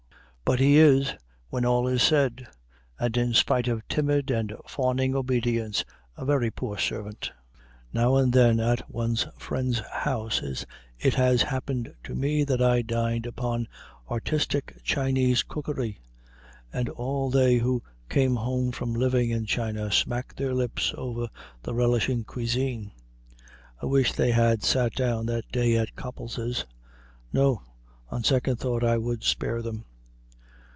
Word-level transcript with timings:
But 0.43 0.59
he 0.59 0.79
is, 0.79 1.13
when 1.47 1.63
all 1.63 1.87
is 1.87 2.03
said, 2.03 2.45
and 2.99 3.15
in 3.15 3.33
spite 3.33 3.69
of 3.69 3.87
timid 3.87 4.29
and 4.29 4.53
fawning 4.67 5.15
obedience, 5.15 5.85
a 6.17 6.25
very 6.25 6.51
poor 6.51 6.77
servant. 6.77 7.31
Now 7.93 8.17
and 8.17 8.33
then 8.33 8.59
at 8.59 8.91
one 8.91 9.15
friend's 9.37 9.79
house 9.79 10.41
it 10.99 11.13
has 11.13 11.43
happened 11.43 11.95
to 12.03 12.15
me 12.15 12.43
that 12.43 12.61
I 12.61 12.81
dined 12.81 13.25
upon 13.25 13.69
artistic 14.09 14.75
Chinese 14.83 15.41
cookery, 15.43 16.01
and 16.73 16.89
all 16.89 17.29
they 17.29 17.55
who 17.59 17.81
come 18.09 18.35
home 18.35 18.73
from 18.73 18.91
living 18.93 19.29
in 19.29 19.45
China 19.45 19.89
smack 19.89 20.35
their 20.35 20.53
lips 20.53 20.93
over 20.97 21.29
the 21.63 21.73
relishing 21.73 22.25
cuisine. 22.25 22.91
I 23.81 23.85
wish 23.85 24.11
they 24.11 24.31
had 24.31 24.63
sat 24.63 24.95
down 24.95 25.27
that 25.27 25.49
day 25.49 25.77
at 25.77 25.95
Copples's. 25.95 26.65
No; 27.31 27.61
on 28.09 28.25
second 28.25 28.57
thought 28.57 28.83
I 28.83 28.97
would 28.97 29.23
spare 29.23 29.61
them. 29.61 29.85